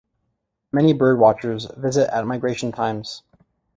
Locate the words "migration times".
2.25-3.21